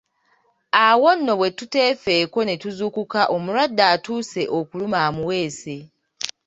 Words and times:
Awo 0.87 1.09
nno 1.17 1.33
bwe 1.39 1.49
tutefeeko 1.57 2.39
ne 2.43 2.55
tuzuukuka 2.61 3.21
omulwadde 3.35 3.83
atuuse 3.93 4.41
okuluma 4.59 4.97
amuweese! 5.07 5.77